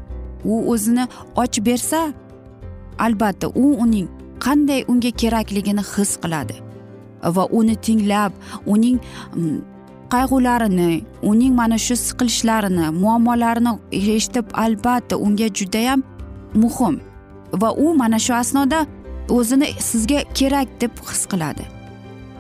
u 0.46 0.72
o'zini 0.72 1.08
ochib 1.36 1.66
bersa 1.66 2.14
albatta 2.98 3.48
u 3.48 3.66
uning 3.86 4.08
qanday 4.40 4.82
unga 4.88 5.12
kerakligini 5.12 5.84
his 5.96 6.18
qiladi 6.24 6.56
va 7.36 7.48
uni 7.60 7.76
tinglab 7.76 8.32
uning 8.66 9.00
mm, 9.36 9.60
qayg'ularini 10.14 11.04
uning 11.22 11.54
mana 11.60 11.78
shu 11.86 11.96
siqilishlarini 12.06 12.92
muammolarini 13.04 13.74
eshitib 13.92 14.46
albatta 14.66 15.18
unga 15.18 15.48
judayam 15.60 16.04
muhim 16.64 17.00
va 17.62 17.70
u 17.86 17.96
mana 18.02 18.20
shu 18.26 18.34
asnoda 18.34 18.86
o'zini 19.30 19.68
sizga 19.90 20.20
kerak 20.38 20.68
deb 20.82 20.92
his 21.10 21.26
qiladi. 21.32 21.66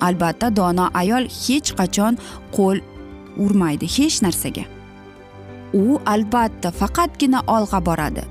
Albatta 0.02 0.50
dono 0.56 0.90
ayol 1.02 1.26
hech 1.42 1.70
qachon 1.80 2.18
qo'l 2.56 2.82
urmaydi 3.44 3.88
hech 3.96 4.22
narsaga. 4.26 4.66
U 5.74 6.00
albatta 6.14 6.72
faqatgina 6.80 7.40
olg'a 7.56 7.80
boradi 7.88 8.24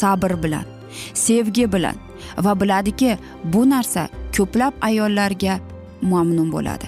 sabr 0.00 0.36
bilan. 0.42 0.69
Sevgi 1.14 1.72
bilan 1.72 1.96
va 2.38 2.60
biladiki 2.60 3.18
bu 3.44 3.70
narsa 3.70 4.08
ko'plab 4.36 4.72
ayollarga 4.80 5.58
mamnun 6.02 6.52
bo'ladi. 6.52 6.86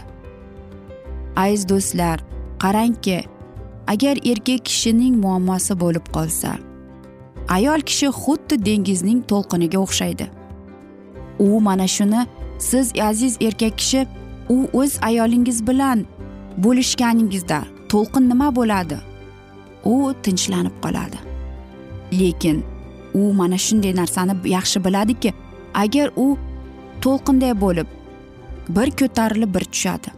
Aziz 1.36 1.68
do'stlar 1.68 2.18
qarangki 2.62 3.24
agar 3.86 4.16
erkak 4.32 4.64
kishining 4.64 5.14
muammosi 5.24 5.80
bo'lib 5.80 6.06
qolsa 6.16 6.50
ayol 7.48 7.80
kishi 7.88 8.08
xuddi 8.22 8.56
dengizning 8.66 9.20
to'lqiniga 9.30 9.78
o'xshaydi. 9.84 10.26
U 11.38 11.60
mana 11.60 11.86
shuni 11.96 12.26
siz 12.58 12.92
aziz 13.10 13.36
erkak 13.40 13.78
kishi 13.78 14.06
u 14.48 14.56
o'z 14.80 14.92
ayolingiz 15.08 15.66
bilan 15.68 16.06
bo'lishganingizda 16.64 17.58
to'lqin 17.92 18.28
nima 18.32 18.48
bo'ladi? 18.58 18.98
U 19.84 20.14
tinchlanib 20.24 20.76
qoladi. 20.84 21.18
Lekin 22.20 22.64
u 23.14 23.32
mana 23.32 23.58
shunday 23.58 23.96
narsani 23.96 24.34
yaxshi 24.56 24.84
biladiki 24.84 25.32
agar 25.74 26.10
u 26.16 26.38
to'lqinday 27.02 27.60
bo'lib 27.60 27.86
bir 28.68 28.90
ko'tarilib 28.90 29.54
bir 29.54 29.64
tushadi. 29.72 30.08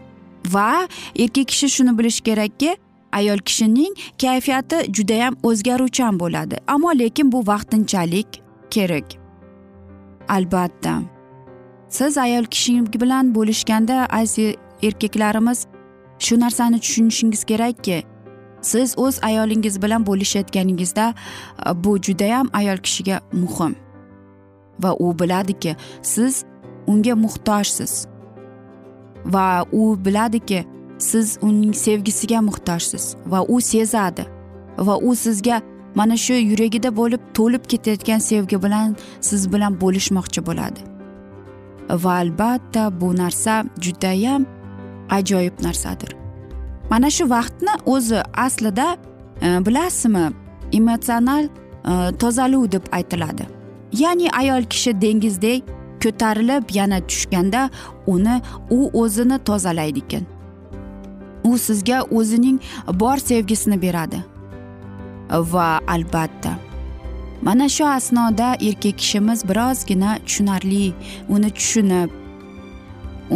Va 0.55 0.89
erkak 1.19 1.49
kishi 1.49 1.69
shuni 1.77 1.99
bilishi 1.99 2.23
kerakki 2.23 2.77
ayol 3.13 3.39
kishining 3.39 3.95
kayfiyati 4.23 4.93
judayam 4.97 5.35
o'zgaruvchan 5.43 6.21
bo'ladi. 6.21 6.57
Ammo 6.67 6.91
lekin 6.99 7.33
bu 7.33 7.47
vaqtinchalik 7.47 8.43
kerak. 8.71 9.05
Albatta. 10.29 11.03
Siz 11.89 12.19
ayol 12.19 12.45
kishi 12.45 12.73
bilan 13.01 13.35
bo'lishganda 13.35 14.07
aziz 14.11 14.55
erkaklarimiz 14.83 15.67
shu 16.19 16.41
narsani 16.41 16.79
tushunishingiz 16.81 17.45
kerakki 17.45 18.03
siz 18.65 18.95
o'z 18.99 19.19
ayolingiz 19.23 19.83
bilan 19.83 20.07
bo'lishayotganingizda 20.07 21.15
e, 21.67 21.85
bu 21.85 21.99
judayam 21.99 22.51
ayol 22.53 22.77
kishiga 22.77 23.21
muhim. 23.33 23.77
Va 24.83 24.97
u 24.99 25.19
biladiki 25.19 25.77
siz 26.03 26.45
unga 26.87 27.15
muhtojsiz. 27.15 28.07
Va 29.25 29.65
u 29.73 30.05
biladiki 30.05 30.65
siz 30.99 31.39
uning 31.43 31.75
sevgisiga 31.75 32.41
muhtojsiz 32.41 33.17
va 33.27 33.45
u 33.49 33.61
sezadi. 33.61 34.25
Va 34.79 34.97
u 34.97 35.15
sizga 35.15 35.61
mana 35.95 36.17
shu 36.17 36.35
yuragida 36.35 36.97
bo'lib 36.97 37.21
to'lib 37.35 37.65
ketayotgan 37.71 38.19
sevgi 38.19 38.63
bilan 38.63 38.97
siz 39.21 39.53
bilan 39.53 39.81
bo'lishmoqchi 39.81 40.47
bo'ladi. 40.47 40.81
Va 42.03 42.13
albatta 42.25 43.01
bu 43.01 43.17
narsa 43.17 43.65
judayam 43.81 44.47
ajoyib 45.11 45.63
narsadir. 45.63 46.24
Mana 46.95 47.11
shu 47.11 47.25
vaqtni 47.31 47.75
o'zi 47.87 48.21
aslida 48.47 48.97
e, 49.43 49.67
bilasizmi 49.67 50.25
emotsional 50.73 51.45
e, 51.45 51.51
tozaluv 52.19 52.73
deb 52.73 52.85
aytiladi. 52.93 53.47
Ya'ni 53.93 54.31
ayol 54.41 54.63
kishi 54.73 55.01
dengizdek 55.01 55.63
ko'tarilib 56.03 56.71
yana 56.79 57.01
tushganda 57.01 57.71
uni 58.07 58.37
u 58.71 58.79
o'zini 59.03 59.39
tozalaydi 59.49 60.05
ekan. 60.07 60.25
U 61.45 61.59
sizga 61.59 61.99
o'zining 62.19 62.61
bor 63.01 63.17
sevgisini 63.17 63.83
beradi. 63.83 64.23
Va 65.31 65.81
albatta 65.95 66.55
mana 67.43 67.69
shu 67.69 67.85
asnoda 67.99 68.49
erkak 68.69 68.99
kishimiz 68.99 69.41
birozgina 69.49 70.19
tushunarli 70.27 70.93
uni 71.29 71.51
tushunib 71.59 72.11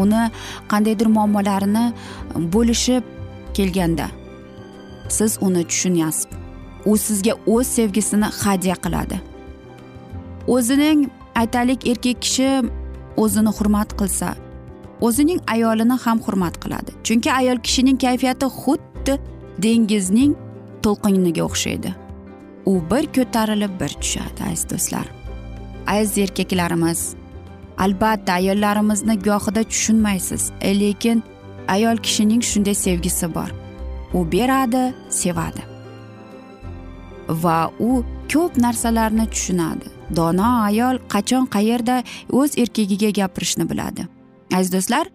uni 0.03 0.23
qandaydir 0.71 1.09
muammolarini 1.17 1.85
bo'lishib 2.55 3.18
kelganda. 3.55 4.09
Siz 5.09 5.39
uni 5.41 5.65
tushunasiz 5.65 6.27
u 6.85 6.97
sizga 6.97 7.33
o'z 7.47 7.67
sevgisini 7.67 8.29
hadya 8.43 8.75
qiladi. 8.85 9.21
O'zining 10.47 11.09
aytaylik 11.35 11.87
erkak 11.87 12.23
kishi 12.23 12.49
o'zini 13.17 13.53
hurmat 13.59 13.91
qilsa 14.01 14.29
o'zining 15.01 15.41
ayolini 15.55 15.97
ham 16.05 16.19
hurmat 16.27 16.55
qiladi. 16.63 16.91
Chunki 17.07 17.33
ayol 17.33 17.59
kishining 17.67 17.99
kayfiyati 18.05 18.47
xuddi 18.61 19.15
dengizning 19.65 20.33
to'lqiniga 20.85 21.43
o'xshaydi. 21.49 21.91
U 22.71 22.73
bir 22.91 23.05
ko'tarilib 23.17 23.73
bir 23.81 23.93
tushadi 24.03 24.41
aziz 24.51 24.71
do'stlar. 24.71 25.07
Aziz 25.87 26.19
erkaklarimiz 26.25 27.01
albatta 27.79 28.33
ayollarimizni 28.33 29.15
gohida 29.29 29.63
tushunmaysiz 29.73 30.43
lekin 30.63 31.23
ayol 31.69 31.97
kishining 31.97 32.43
shunday 32.43 32.75
sevgisi 32.75 33.35
bor. 33.35 33.51
U 34.15 34.25
beradi 34.33 34.95
sevadi. 35.11 35.63
Va 37.29 37.71
u 37.79 38.05
ko'p 38.33 38.57
narsalarni 38.57 39.27
tushunadi. 39.31 39.87
Dono 40.17 40.51
ayol 40.69 40.99
qachon 41.13 41.47
qayerda 41.55 42.03
o'z 42.33 42.59
erkagiga 42.59 43.11
gapirishni 43.21 43.71
biladi. 43.71 44.09
Aziz 44.55 44.73
do'stlar 44.73 45.07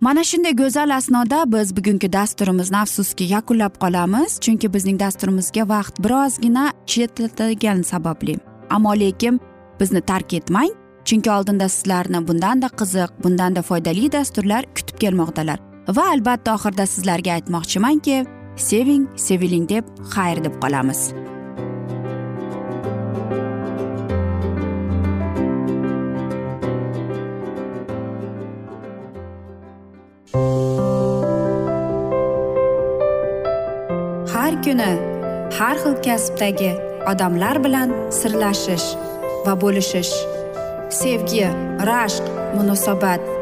mana 0.00 0.24
shunday 0.24 0.56
go'zal 0.62 0.90
asnoda 0.90 1.52
biz 1.52 1.76
bugungi 1.76 2.12
dasturimizni 2.12 2.78
afsuski 2.84 3.24
yakunlab 3.34 3.74
qolamiz 3.84 4.40
chunki 4.44 4.74
bizning 4.74 5.00
dasturimizga 5.00 5.68
vaqt 5.68 6.04
birozgina 6.04 6.72
chetlatilgani 6.86 7.84
sababli. 7.84 8.38
Ammo 8.70 8.94
lekin 9.00 9.40
bizni 9.80 10.00
tark 10.00 10.32
etmang 10.34 10.72
chunki 11.04 11.30
oldinda 11.30 11.68
sizlarni 11.68 12.28
bundanda 12.28 12.66
qiziq 12.66 13.10
bundanda 13.24 13.62
foydali 13.62 14.12
dasturlar 14.12 14.64
kutib 14.76 14.96
kelmoqdalar. 14.98 15.71
Va 15.88 16.04
albatta 16.12 16.54
oxirida 16.54 16.86
sizlarga 16.86 17.34
aytmoqchimanki 17.38 18.22
seving 18.56 19.08
seviling 19.16 19.66
deb 19.68 19.84
xayr 20.14 20.42
deb 20.44 20.54
qolamiz. 20.62 21.10
Har 34.32 34.54
kuni 34.64 34.92
har 35.58 35.76
xil 35.82 35.94
kasbdagi 36.06 36.72
odamlar 37.10 37.58
bilan 37.64 37.90
sirlashish 38.20 38.88
va 39.46 39.58
bo'lishish 39.62 40.14
sevgi 41.02 41.46
rashq 41.90 42.24
munosabat 42.56 43.41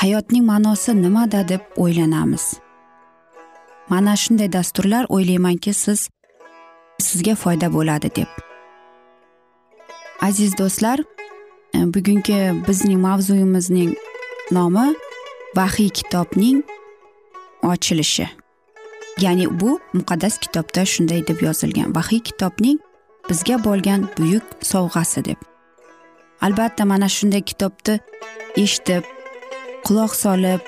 hayotning 0.00 0.44
ma'nosi 0.44 1.02
nimada 1.02 1.48
deb 1.48 1.60
o'ylanamiz. 1.76 2.44
Mana 3.88 4.16
shunday 4.16 4.52
dasturlar 4.52 5.06
o'ylaymanki 5.08 5.72
siz 5.74 6.08
sizga 6.98 7.34
foyda 7.34 7.72
bo'ladi 7.72 8.10
deb. 8.16 8.30
Aziz 10.20 10.58
do'stlar 10.58 10.98
e, 11.74 11.78
bugungi 11.94 12.38
bizning 12.68 13.00
mavzuyimizning 13.00 13.94
nomi 14.50 14.94
vahiy 15.56 15.88
kitobning 15.88 16.62
ochilishi. 17.62 18.28
Ya'ni 19.20 19.60
bu 19.60 19.80
muqaddas 19.92 20.38
kitobda 20.38 20.84
shunday 20.84 21.26
deb 21.26 21.42
yozilgan. 21.42 21.94
Vahiy 21.94 22.20
kitobning 22.20 22.78
bizga 23.28 23.64
bo'lgan 23.64 24.08
buyuk 24.18 24.44
sovg'asi 24.62 25.24
deb. 25.24 25.38
Albatta 26.40 26.84
mana 26.84 27.08
shunday 27.08 27.42
kitobni 27.42 28.00
eshitib 28.56 29.13
quloq 29.86 30.12
solib 30.24 30.60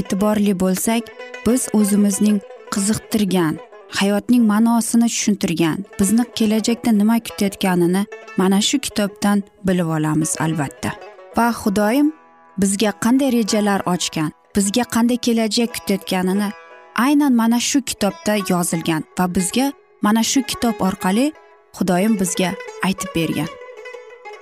e'tiborli 0.00 0.54
bo'lsak 0.62 1.02
biz 1.46 1.68
o'zimizning 1.78 2.38
qiziqtirgan 2.74 3.54
hayotning 3.98 4.44
ma'nosini 4.52 5.08
tushuntirgan 5.14 5.84
bizni 6.00 6.24
kelajakda 6.38 6.90
nima 7.00 7.16
kutayotganini 7.26 8.02
mana 8.36 8.60
shu 8.68 8.78
kitobdan 8.86 9.42
bilib 9.66 9.88
olamiz 9.96 10.36
albatta. 10.40 10.90
Va 11.36 11.46
xudoyim 11.60 12.12
bizga 12.58 12.92
qanday 13.04 13.32
rejalar 13.38 13.80
ochgan 13.94 14.30
bizga 14.56 14.84
qanday 14.94 15.18
kelajak 15.26 15.70
kutayotganini 15.76 16.48
aynan 17.06 17.32
mana 17.32 17.60
shu 17.60 17.78
kitobda 17.90 18.34
yozilgan 18.52 19.02
va 19.18 19.34
bizga 19.34 19.66
mana 20.02 20.22
shu 20.22 20.42
kitob 20.50 20.76
orqali 20.88 21.32
xudoyim 21.76 22.20
bizga 22.20 22.50
aytib 22.86 23.10
bergan. 23.16 23.50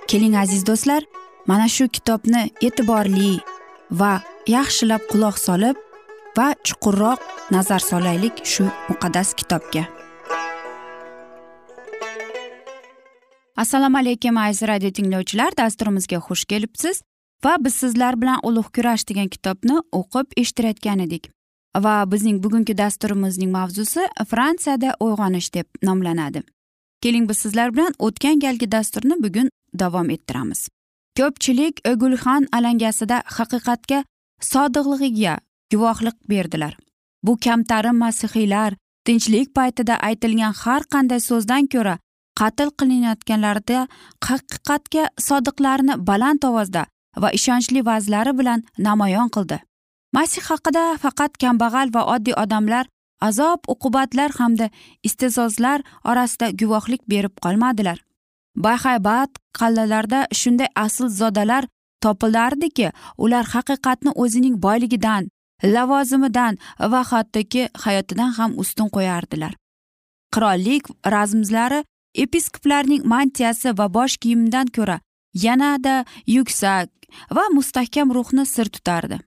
Keling 0.07 0.35
aziz 0.43 0.61
do'stlar 0.67 1.03
mana 1.47 1.67
shu 1.67 1.87
kitobni 1.87 2.41
e'tiborli 2.61 3.39
va 3.91 4.21
yaxshilab 4.47 5.01
quloq 5.11 5.37
solib 5.37 5.77
va 6.37 6.53
chuqurroq 6.63 7.19
nazar 7.51 7.79
solaylik 7.79 8.43
shu 8.45 8.65
muqaddas 8.89 9.33
kitobga. 9.33 9.87
Assalomu 13.57 13.97
alaykum 13.97 14.37
aziz 14.37 14.67
radio 14.67 14.91
tinglovchilar. 14.91 15.51
Dasturimizga 15.57 16.17
xush 16.17 16.45
kelibsiz 16.45 17.01
va 17.43 17.55
biz 17.59 17.73
sizlar 17.73 18.21
bilan 18.21 18.39
ulug' 18.43 18.69
kurash 18.75 19.07
degan 19.09 19.27
kitobni 19.27 19.79
o'qib 19.91 20.37
eshittirayotgan 20.37 20.99
edik. 20.99 21.31
Va 21.85 22.11
bizning 22.11 22.43
bugungi 22.43 22.77
dasturimizning 22.77 23.51
mavzusi 23.51 24.05
fransiyada 24.29 24.95
uyg'onish 24.99 25.53
deb 25.53 25.67
nomlanadi. 25.83 26.43
Keling 27.01 27.29
biz 27.29 27.37
sizlar 27.37 27.73
bilan 27.73 27.93
o'tgan 27.99 28.39
galgi 28.39 28.71
dasturni 28.71 29.23
bugun 29.23 29.49
davom 29.79 30.09
ettiramiz. 30.09 30.67
Ko'pchilik 31.17 31.75
gulxan 32.01 32.43
alangasida 32.57 33.17
haqiqatga 33.37 34.03
sodiqligiga 34.51 35.37
guvohlik 35.71 36.17
berdilar. 36.29 36.73
Bu 37.23 37.37
kamtarin 37.45 37.95
masihiylar 37.95 38.73
tinchlik 39.05 39.55
paytida 39.55 39.95
aytilgan 40.07 40.53
har 40.63 40.81
qanday 40.93 41.19
so'zdan 41.29 41.63
ko'ra 41.73 41.95
qatl 42.39 42.69
qilinayotganlarida 42.79 43.79
haqiqatga 44.27 45.03
sodiqlarni 45.27 45.93
baland 46.09 46.41
ovozda 46.49 46.83
va 47.21 47.29
ishonchli 47.37 47.85
vazlari 47.89 48.33
bilan 48.39 48.63
namoyon 48.87 49.29
qildi. 49.35 49.57
Masih 50.17 50.43
haqida 50.49 50.83
faqat 51.03 51.31
kambag'al 51.41 51.93
va 51.95 52.01
oddiy 52.15 52.35
odamlar 52.43 52.85
azob 53.27 53.59
uqubatlar 53.73 54.31
hamda 54.39 54.67
istezozlar 55.07 55.79
orasida 56.09 56.47
guvohlik 56.61 57.01
berib 57.11 57.33
qolmadilar. 57.45 57.97
Bahaybat 58.65 59.31
qallalarda 59.59 60.19
shunday 60.39 60.69
asl 60.85 61.07
zodalar 61.19 61.63
topilardiki 62.01 62.91
ular 63.17 63.45
haqiqatni 63.53 64.11
o'zining 64.23 64.55
boyligidan 64.65 65.23
lavozimidan 65.63 66.57
va 66.91 67.01
hattoki 67.11 67.69
hayotidan 67.83 68.31
ham 68.37 68.51
ustun 68.61 68.89
qo'yardilar. 68.95 69.53
Qirollik 70.33 70.83
razmzlari 71.13 71.79
episkoplarning 72.23 73.01
mantiyasi 73.13 73.69
va 73.79 73.93
bosh 73.93 74.15
kiyimidan 74.21 74.67
ko'ra 74.75 74.97
yanada 75.45 75.95
yuksak 76.35 76.89
va 77.35 77.43
mustahkam 77.57 78.13
ruhni 78.17 78.45
sir 78.45 78.65
tutardi. 78.65 79.17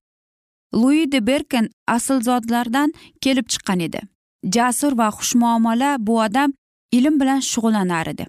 Lui 0.74 1.12
de 1.12 1.26
berken 1.26 1.70
aslzodlardan 1.86 2.92
kelib 3.20 3.46
chiqqan 3.52 3.80
edi. 3.86 4.00
Jasur 4.54 4.92
va 4.98 5.08
xushmuomala 5.18 5.96
bu 6.06 6.20
odam 6.26 6.50
ilm 6.92 7.20
bilan 7.20 7.40
shug'ullanar 7.50 8.06
edi. 8.12 8.26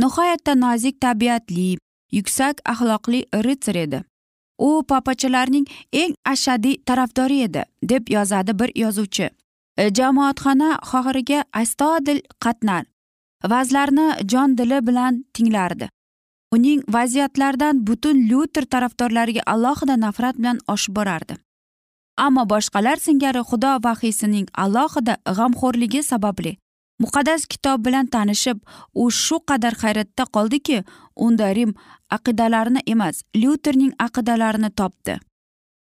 Nihoyatda 0.00 0.54
nozik 0.54 1.00
tabiatli 1.00 1.76
yuksak 2.12 2.60
axloqli 2.64 3.20
ritsar 3.46 3.76
edi. 3.84 4.02
U 4.58 4.82
papachalarning 4.90 5.66
eng 5.92 6.14
ashaddiy 6.32 6.76
tarafdori 6.86 7.42
edi 7.46 7.62
deb 7.82 8.10
yozadi 8.10 8.58
bir 8.58 8.70
yozuvchi. 8.82 9.28
E, 9.78 9.90
jamoatxona 9.96 10.70
xohiriga 10.90 11.44
astodil 11.52 12.20
qatnar. 12.44 12.84
Vazlarni 13.50 14.06
jon 14.30 14.56
dili 14.58 14.78
bilan 14.86 15.24
tinglardi. 15.34 15.88
Uning 16.54 16.82
vaziyatlardan 16.88 17.86
butun 17.86 18.16
lyuter 18.28 18.64
tarafdorlariga 18.64 19.42
alohida 19.46 19.96
nafrat 20.00 20.38
bilan 20.38 20.58
oshib 20.68 20.94
borardi. 20.96 21.36
Ammo 22.16 22.44
boshqalar 22.52 22.96
singari 22.96 23.42
xudo 23.50 23.72
vahiysining 23.84 24.46
alohida 24.64 25.14
g'amxo'rligi 25.36 26.02
sababli 26.02 26.56
muqaddas 27.02 27.46
kitob 27.52 27.84
bilan 27.86 28.06
tanishib 28.06 28.58
u 28.94 29.10
shu 29.10 29.36
qadar 29.48 29.74
hayratda 29.82 30.24
qoldiki 30.36 30.78
unda 31.16 31.54
rim 31.54 31.74
aqidalarini 32.16 32.80
emas 32.86 33.22
lyuterning 33.40 33.92
aqidalarini 34.06 34.70
topdi. 34.70 35.18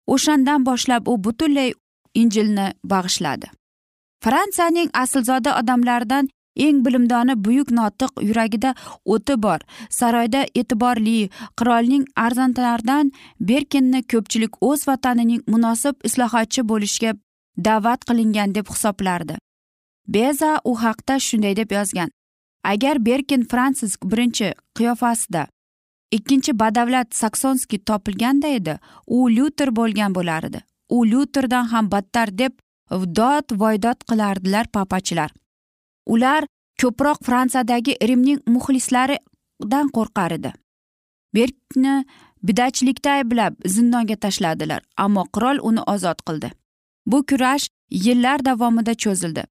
O'shandan 0.06 0.66
boshlab 0.68 1.08
u 1.08 1.24
butunlay 1.24 1.72
injilni 2.14 2.66
bag'ishladi. 2.92 3.46
Fransiyaning 4.24 4.90
aslzoda 5.02 5.58
odamlaridan 5.60 6.28
eng 6.56 6.84
bilimdoni 6.86 7.34
buyuk 7.44 7.70
notiq 7.78 8.22
yuragida 8.28 8.74
o'ti 9.04 9.34
bor. 9.44 9.60
Saroyda 9.90 10.46
e'tiborli 10.60 11.30
qirolning 11.58 12.04
arzantlaridan 12.26 13.12
berkinni 13.50 14.00
ko'pchilik 14.12 14.60
o'z 14.68 14.88
vatanining 14.88 15.42
munosib 15.52 15.96
islohotchi 16.08 16.68
bo'lishga 16.70 17.16
da'vat 17.68 18.00
qilingan 18.08 18.54
deb 18.54 18.70
hisoblardi. 18.74 19.43
Beza 20.06 20.60
u 20.64 20.74
haqda 20.82 21.18
shunday 21.18 21.56
deb 21.56 21.72
yozgan. 21.72 22.10
Agar 22.64 23.06
berkin 23.06 23.44
fransisk 23.44 24.04
birinchi 24.04 24.54
qiyofasida 24.76 25.46
ikkinchi 26.16 26.58
badavlat 26.58 27.14
saksonskiy 27.14 27.78
topilganda 27.78 28.48
edi 28.58 28.78
u 29.06 29.30
lyuter 29.36 29.76
bo'lgan 29.76 30.14
bo'lar 30.14 30.44
edi. 30.48 30.60
U 30.88 31.06
lyuterdan 31.10 31.64
ham 31.72 31.90
battar 31.90 32.38
deb 32.38 32.52
dod 32.90 33.56
voydod 33.60 34.04
qilardilar 34.08 34.66
papachilar. 34.66 35.30
Ular 36.06 36.44
ko'proq 36.80 37.24
fransiyadagi 37.26 37.96
rimning 38.08 38.40
muxlislaridan 38.46 39.90
qo'rqar 39.96 40.36
edi. 40.38 40.52
Berkni 41.34 41.94
bidachilikda 42.42 43.10
ayblab 43.18 43.56
zindonga 43.76 44.16
tashladilar 44.16 44.82
ammo 44.96 45.24
qirol 45.34 45.58
uni 45.68 45.82
ozod 45.94 46.20
qildi. 46.28 46.52
Bu 47.06 47.24
kurash 47.30 47.68
yillar 47.90 48.44
davomida 48.44 48.94
cho'zildi. 48.94 49.44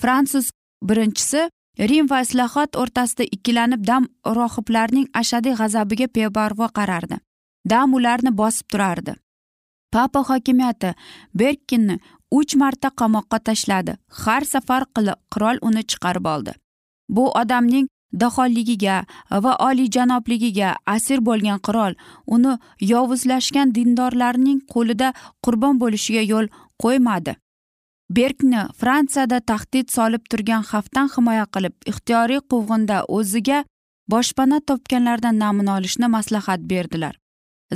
Fransuz 0.00 0.50
birinchisi 0.88 1.48
rim 1.90 2.06
va 2.10 2.20
islohot 2.26 2.76
o'rtasida 2.82 3.24
ikkilanib 3.36 3.84
dam 3.90 4.08
rohiblarning 4.38 5.06
ashadiy 5.20 5.54
g'azabiga 5.60 6.06
beparvo 6.14 6.68
qarardi. 6.78 7.16
Dam 7.70 7.94
ularni 7.94 8.30
bosib 8.40 8.66
turardi. 8.72 9.14
Papa 9.92 10.20
hokimiyati 10.28 10.94
berkinni 11.34 11.98
uch 12.38 12.54
marta 12.56 12.88
qamoqqa 13.00 13.38
tashladi. 13.48 13.96
Har 14.22 14.42
safar 14.52 14.82
qirol 15.32 15.58
uni 15.68 15.82
chiqarib 15.90 16.26
oldi. 16.34 16.52
Bu 17.08 17.24
odamning 17.40 17.86
daholligiga 18.12 18.96
va 19.44 19.52
oliyjanobligiga 19.68 20.70
asir 20.94 21.20
bo'lgan 21.28 21.60
qirol 21.66 21.94
uni 22.26 22.56
yovuzlashgan 22.92 23.74
dindorlarning 23.76 24.60
qo'lida 24.74 25.12
qurbon 25.44 25.80
bo'lishiga 25.82 26.22
yo'l 26.32 26.46
qo'ymadi. 26.82 27.36
Berkni 28.16 28.62
fransiyada 28.80 29.40
tahdid 29.40 29.90
solib 29.96 30.24
turgan 30.30 30.62
xavfdan 30.70 31.08
himoya 31.14 31.46
qilib 31.54 31.74
ixtiyoriy 31.90 32.40
quvg'inda 32.50 32.98
o'ziga 33.18 33.58
boshpana 34.12 34.58
topganlardan 34.68 35.38
namuna 35.44 35.76
olishni 35.78 36.08
maslahat 36.16 36.60
berdilar. 36.72 37.14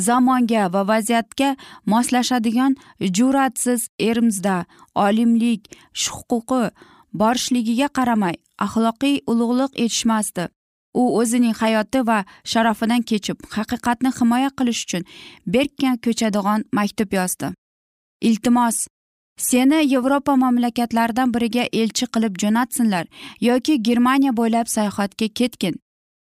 Zamonga 0.07 0.65
va 0.73 0.83
vaziyatga 0.93 1.51
moslashadigan 1.93 2.77
jur'atsiz 3.19 3.89
erimizda 4.09 4.57
olimlik 5.07 5.63
huquqi 6.05 6.63
borishligiga 7.21 7.89
qaramay 7.99 8.37
axloqiy 8.67 9.17
ulug'liq 9.31 9.73
etishmasdi 9.85 10.45
u 11.01 11.03
o'zining 11.21 11.57
hayoti 11.63 12.01
va 12.11 12.19
sharafidan 12.53 13.03
kechib 13.11 13.39
haqiqatni 13.57 14.11
himoya 14.19 14.51
qilish 14.59 14.83
uchun 14.87 15.09
berkga 15.55 15.91
ko'chadigan 16.05 16.61
maktub 16.79 17.11
yozdi. 17.19 17.49
Iltimos 18.29 18.77
seni 19.37 19.93
yevropa 19.93 20.37
mamlakatlaridan 20.37 21.35
biriga 21.35 21.65
elchi 21.73 22.07
qilib 22.07 22.39
jo'natsinlar 22.43 23.07
yoki 23.41 23.83
germaniya 23.83 24.33
bo'ylab 24.37 24.67
sayohatga 24.67 25.29
ketgin. 25.29 25.77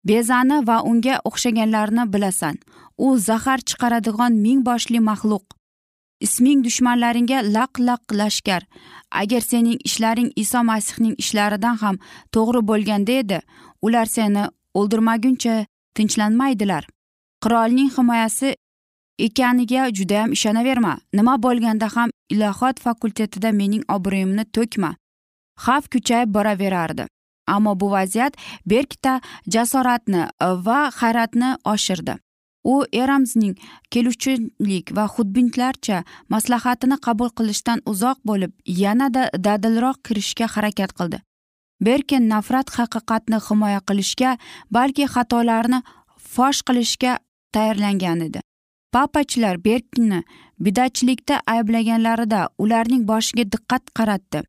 Bezani 0.05 0.67
va 0.67 0.83
unga 0.83 1.21
o'xshaganlarni 1.25 2.13
bilasan. 2.13 2.59
U 2.99 3.17
zahar 3.19 3.59
chiqaradigan 3.59 4.33
ming 4.45 4.65
boshli 4.67 5.01
maxluq. 5.01 5.45
Isming 6.21 6.65
dushmanlaringga 6.65 7.39
laq 7.55 7.73
laq 7.89 8.03
lashkar 8.21 8.63
agar 9.11 9.41
sening 9.41 9.79
ishlaring 9.89 10.31
iso 10.37 10.63
masihning 10.71 11.15
ishlaridan 11.23 11.77
ham 11.83 11.97
to'g'ri 12.35 12.61
bo'lganda 12.71 13.13
edi 13.23 13.39
ular 13.83 14.07
seni 14.07 14.45
o'ldirmaguncha 14.79 15.67
tinchlanmaydilar. 15.95 16.85
Qirolning 17.43 17.91
himoyasi 17.97 18.57
ekaniga 19.19 19.89
judayam 19.99 20.33
ishonaverma. 20.33 20.99
Nima 21.13 21.35
bo'lganda 21.43 21.89
ham 21.97 22.11
ilohot 22.31 22.81
fakultetida 22.81 23.53
mening 23.53 23.85
obro'yimni 23.97 24.45
to'kma. 24.57 24.95
Xavf 25.65 25.89
kuchayib 25.93 26.35
boraverardi. 26.35 27.07
Ammo 27.47 27.81
bu 27.81 27.91
vaziyat 27.91 28.35
berkita 28.67 29.21
jasoratni 29.55 30.23
va 30.41 30.91
hayratni 31.01 31.57
oshirdi. 31.65 32.15
U 32.65 32.85
eramsning 32.93 33.55
keluvchilik 33.91 34.93
va 34.97 35.05
xudbinlarcha 35.15 36.03
maslahatini 36.35 36.99
qabul 37.07 37.31
qilishdan 37.39 37.81
uzoq 37.93 38.19
bo'lib 38.29 38.53
yanada 38.83 39.23
dadilroq 39.47 40.03
kirishga 40.07 40.47
harakat 40.55 40.93
qildi. 40.99 41.19
Berkin 41.87 42.29
nafrat 42.29 42.69
haqiqatni 42.79 43.39
himoya 43.47 43.81
qilishga 43.89 44.37
balki 44.77 45.05
xatolarni 45.15 45.81
fosh 46.35 46.61
qilishga 46.69 47.19
tayyorlangan 47.55 48.21
edi. 48.29 48.41
Papachilar 48.93 49.65
berkni 49.65 50.23
bidatchilikda 50.61 51.41
ayblaganlarida 51.47 52.49
ularning 52.59 53.09
boshiga 53.09 53.45
diqqat 53.53 53.83
qaratdi. 53.99 54.43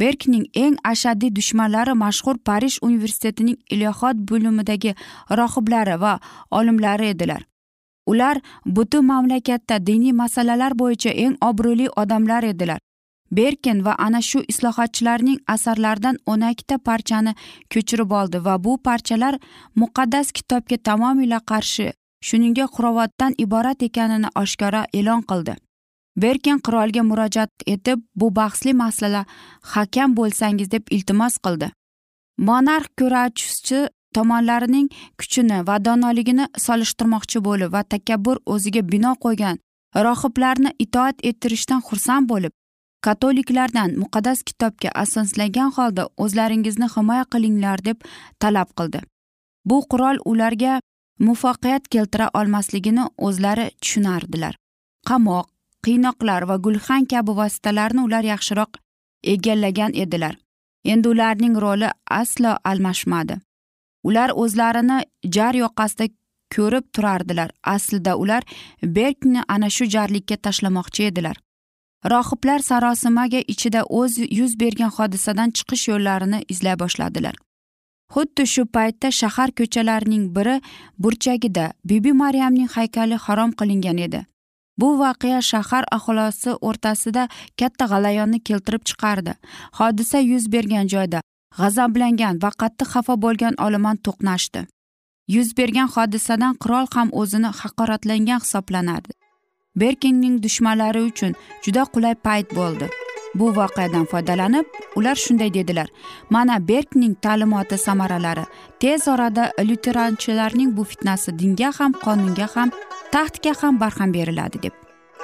Berkning 0.00 0.44
eng 0.54 0.76
ashaddiy 0.84 1.34
dushmanlari 1.36 1.94
mashhur 2.02 2.36
parij 2.48 2.78
universitetining 2.82 3.58
ilohot 3.74 4.16
bo'limidagi 4.30 4.94
rohiblari 5.38 5.96
va 6.00 6.12
olimlari 6.50 7.06
edilar. 7.14 7.42
Ular 8.06 8.36
butun 8.66 9.04
mamlakatda 9.06 9.86
diniy 9.86 10.12
masalalar 10.12 10.72
bo'yicha 10.82 11.10
eng 11.24 11.36
obro'li 11.48 11.88
odamlar 11.96 12.42
edilar. 12.52 12.78
Berkin 13.30 13.84
va 13.84 13.94
ana 13.98 14.20
shu 14.20 14.40
islohotchilarning 14.52 15.38
asarlaridan 15.54 16.16
o'n 16.26 16.42
ikkita 16.50 16.78
parchani 16.78 17.32
ko'chirib 17.72 18.10
oldi 18.20 18.38
va 18.46 18.54
bu 18.64 18.78
parchalar 18.86 19.34
muqaddas 19.80 20.32
kitobga 20.32 20.76
tamomila 20.88 21.38
qarshi 21.50 21.86
shuningdek 22.26 22.70
xurovatdan 22.76 23.32
iborat 23.44 23.82
ekanini 23.88 24.28
oshkora 24.42 24.82
e'lon 24.98 25.22
qildi. 25.30 25.54
Berkin 26.22 26.58
qirolga 26.66 27.02
murojaat 27.10 27.52
etib 27.74 27.98
bu 28.20 28.34
bahsli 28.36 28.72
masala 28.82 29.24
hakam 29.74 30.16
bo'lsangiz 30.18 30.70
deb 30.74 30.84
iltimos 30.96 31.38
qildi. 31.44 31.70
Monarx 32.48 32.86
kurachchi 32.98 33.80
tomonlarining 34.14 34.88
kuchini 35.18 35.58
va 35.68 35.76
donoligini 35.84 36.46
solishtirmoqchi 36.66 37.38
bo'lib 37.48 37.72
va 37.74 37.82
takabbur 37.94 38.36
o'ziga 38.54 38.82
bino 38.92 39.12
qo'ygan 39.24 39.56
rohiblarni 40.06 40.70
itoat 40.84 41.16
ettirishdan 41.30 41.80
xursand 41.88 42.28
bo'lib 42.32 42.52
katoliklardan 43.06 43.90
muqaddas 44.02 44.42
kitobga 44.48 44.90
asoslangan 45.02 45.70
holda 45.76 46.04
o'zlaringizni 46.24 46.88
himoya 46.94 47.24
qilinglar 47.32 47.78
deb 47.88 47.98
talab 48.42 48.68
qildi. 48.78 49.00
Bu 49.68 49.78
qurol 49.90 50.16
ularga 50.30 50.80
muvaffaqiyat 51.26 51.88
keltira 51.88 52.30
olmasligini 52.34 53.04
o'zlari 53.18 53.70
tushunardilar. 53.82 54.54
Qamoq 55.08 55.46
qiynoqlar 55.86 56.48
va 56.48 56.56
gulxan 56.64 57.04
kabi 57.12 57.32
vositalarni 57.40 58.00
ular 58.06 58.24
yaxshiroq 58.32 58.80
egallagan 59.34 59.92
edilar. 59.94 60.34
Endi 60.84 61.08
ularning 61.08 61.54
roli 61.60 61.88
aslo 62.20 62.56
almashmadi. 62.64 63.36
Ular 64.08 64.30
o'zlarini 64.42 64.98
jar 65.34 65.54
yoqasida 65.54 66.08
ko'rib 66.54 66.84
turardilar. 66.94 67.50
Aslida 67.62 68.16
ular 68.16 68.42
berkni 68.82 69.42
ana 69.48 69.70
shu 69.70 69.84
jarlikka 69.84 70.36
tashlamoqchi 70.36 71.02
edilar. 71.10 71.36
Rohiblar 72.12 72.58
sarosimaga 72.58 73.40
ichida 73.52 73.82
o'z 74.00 74.18
yuz 74.38 74.52
bergan 74.60 74.90
hodisadan 74.96 75.50
chiqish 75.56 75.88
yo'llarini 75.92 76.44
izlay 76.48 76.78
boshladilar. 76.82 77.34
Xuddi 78.14 78.44
shu 78.52 78.62
paytda 78.76 79.08
shahar 79.20 79.50
ko'chalarining 79.58 80.24
biri 80.36 80.56
burchagida 81.02 81.66
bibi 81.84 82.12
maryamning 82.22 82.70
haykali 82.76 83.16
harom 83.24 83.50
qilingan 83.58 83.98
edi. 84.06 84.20
Bu 84.80 84.88
voqea 85.02 85.40
shahar 85.52 85.84
aholisi 85.96 86.50
o'rtasida 86.68 87.28
katta 87.60 87.84
g'alayonni 87.92 88.38
keltirib 88.48 88.82
chiqardi. 88.88 89.32
Hodisa 89.78 90.18
yuz 90.18 90.44
bergan 90.54 90.86
joyda 90.94 91.20
g'azablangan 91.58 92.42
va 92.42 92.50
qattiq 92.62 92.88
xafa 92.94 93.14
bo'lgan 93.24 93.54
olomon 93.66 93.96
to'qnashdi. 94.06 94.60
Yuz 95.34 95.48
bergan 95.58 95.88
hodisadan 95.94 96.54
qirol 96.62 96.86
ham 96.94 97.08
o'zini 97.20 97.50
haqoratlangan 97.60 98.40
hisoblanardi. 98.44 99.12
Berkinning 99.80 100.42
dushmanlari 100.44 101.02
uchun 101.10 101.32
juda 101.64 101.82
qulay 101.94 102.14
payt 102.26 102.48
bo'ldi. 102.58 102.86
Bu 103.34 103.56
voqeadan 103.56 104.04
foydalanib 104.04 104.64
ular 104.96 105.14
shunday 105.14 105.54
dedilar. 105.54 105.88
Mana 106.30 106.68
berkning 106.68 107.14
ta'limoti 107.22 107.78
samaralari. 107.78 108.44
Tez 108.80 109.08
orada 109.08 109.52
lyuteranchilarning 109.60 110.76
bu 110.76 110.84
fitnasi 110.84 111.38
dinga 111.38 111.72
ham 111.78 111.92
qonunga 111.92 112.48
ham 112.54 112.70
taxtga 113.12 113.52
ham 113.62 113.80
barham 113.80 114.14
beriladi 114.14 114.62
deb. 114.62 114.72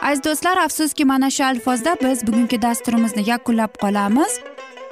Aziz 0.02 0.24
do'stlar 0.24 0.56
afsuski 0.56 1.04
mana 1.04 1.30
shu 1.30 1.44
alfozda 1.44 1.96
biz 2.02 2.26
bugungi 2.26 2.62
dasturimizni 2.62 3.22
yakunlab 3.30 3.72
qolamiz. 3.82 4.40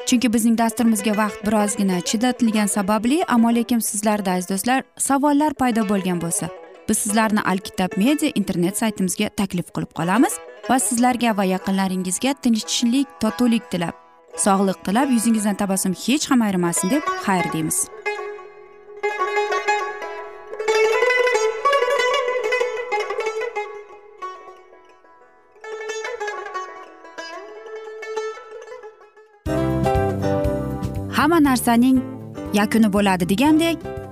Chunki 0.07 0.33
bizning 0.33 0.59
dasturimizga 0.59 1.16
vaqt 1.16 1.46
birozgina 1.46 2.00
chidatilgani 2.00 2.68
sababli 2.68 3.24
ammo 3.29 3.55
lekin 3.55 3.79
sizlarda 3.79 4.31
aziz 4.33 4.48
do'stlar 4.50 4.83
savollar 4.98 5.55
paydo 5.55 5.88
bo'lgan 5.88 6.20
bo'lsa. 6.20 6.63
Biz 6.88 6.98
sizlarni 6.98 7.42
alkitab 7.52 7.96
media 7.96 8.30
internet 8.34 8.78
saytimizga 8.78 9.28
taklif 9.40 9.72
qilib 9.74 9.92
qolamiz 9.98 10.38
va 10.70 10.78
sizlarga 10.78 11.36
va 11.36 11.44
yaqinlaringizga 11.54 12.34
tinchlik 12.44 13.08
totuvlik 13.20 13.70
tilab 13.72 13.94
sog'lik 14.36 14.84
tilab 14.84 15.10
yuzingizdan 15.16 15.54
tabassum 15.62 15.94
hech 16.04 16.30
ham 16.30 16.42
ayrimasin 16.42 16.90
deb 16.90 17.02
xayr 17.26 17.52
deymiz. 17.52 17.78
Hamma 31.16 31.38
narsaning 31.40 31.98
yakuni 32.60 32.92
bo'ladi 32.92 33.28
degandek 33.28 33.78